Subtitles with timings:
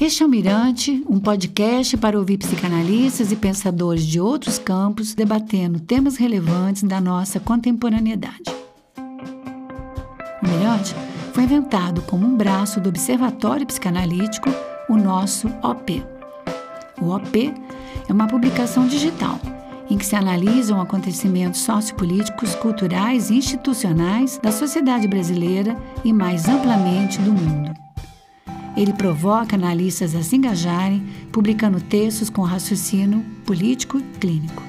[0.00, 5.80] Este é o Mirante, um podcast para ouvir psicanalistas e pensadores de outros campos debatendo
[5.80, 8.44] temas relevantes da nossa contemporaneidade.
[10.40, 10.94] O Mirante
[11.32, 14.48] foi inventado como um braço do Observatório Psicanalítico,
[14.88, 16.00] o nosso OP.
[17.02, 17.52] O OP
[18.08, 19.40] é uma publicação digital
[19.90, 27.18] em que se analisam acontecimentos sociopolíticos, culturais e institucionais da sociedade brasileira e mais amplamente
[27.18, 27.87] do mundo.
[28.76, 34.62] Ele provoca analistas a se engajarem, publicando textos com raciocínio político e clínico.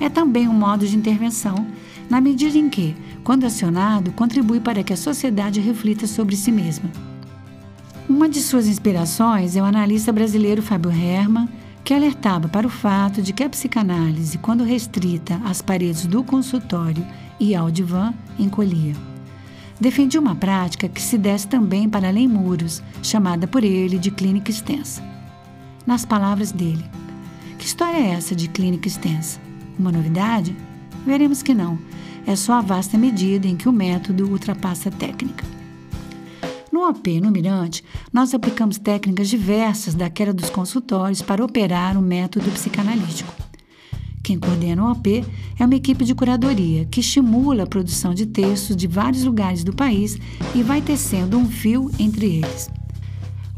[0.00, 1.66] É também um modo de intervenção,
[2.10, 6.90] na medida em que, quando acionado, contribui para que a sociedade reflita sobre si mesma.
[8.08, 11.48] Uma de suas inspirações é o analista brasileiro Fábio Herman,
[11.82, 17.04] que alertava para o fato de que a psicanálise, quando restrita às paredes do consultório
[17.38, 18.94] e ao divã, encolhia
[19.84, 24.50] defendia uma prática que se desse também para além muros, chamada por ele de clínica
[24.50, 25.02] extensa.
[25.86, 26.82] Nas palavras dele,
[27.58, 29.38] que história é essa de clínica extensa?
[29.78, 30.56] Uma novidade?
[31.04, 31.78] Veremos que não.
[32.26, 35.44] É só a vasta medida em que o método ultrapassa a técnica.
[36.72, 42.50] No OP, no Mirante, nós aplicamos técnicas diversas daquela dos consultórios para operar o método
[42.52, 43.43] psicanalítico.
[44.24, 45.22] Quem coordena o OP
[45.58, 49.74] é uma equipe de curadoria que estimula a produção de textos de vários lugares do
[49.74, 50.18] país
[50.54, 52.70] e vai tecendo um fio entre eles.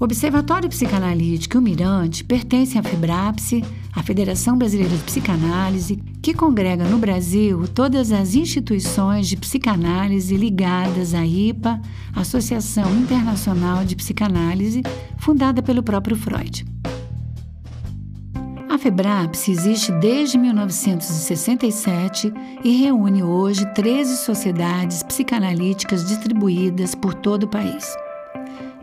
[0.00, 6.34] O Observatório Psicanalítico e o Mirante pertencem à FIBRAPSE, a Federação Brasileira de Psicanálise, que
[6.34, 11.80] congrega no Brasil todas as instituições de psicanálise ligadas à IPA,
[12.12, 14.82] Associação Internacional de Psicanálise,
[15.16, 16.75] fundada pelo próprio Freud.
[18.76, 22.30] A FEBRAPS existe desde 1967
[22.62, 27.96] e reúne hoje 13 sociedades psicanalíticas distribuídas por todo o país.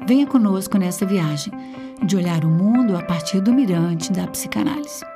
[0.07, 1.53] Venha conosco nessa viagem
[2.03, 5.12] de olhar o mundo a partir do mirante da psicanálise.